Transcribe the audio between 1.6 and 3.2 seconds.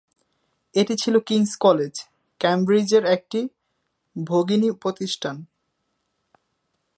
college, কেমব্রিজের